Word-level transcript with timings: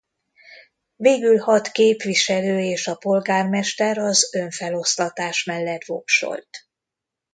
Végül 0.95 1.37
hat 1.37 1.67
képviselő 1.67 2.59
és 2.59 2.87
a 2.87 2.95
polgármester 2.95 3.97
az 3.97 4.33
önfeloszlatás 4.33 5.43
mellett 5.43 5.85
voksolt. 5.85 6.67